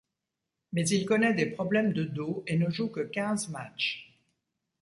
Mais 0.73 0.89
il 0.89 1.05
connaît 1.05 1.35
des 1.35 1.45
problèmes 1.45 1.93
de 1.93 2.03
dos 2.03 2.43
et 2.47 2.57
ne 2.57 2.71
joue 2.71 2.89
que 2.89 3.01
quinze 3.01 3.49
matchs. 3.49 4.11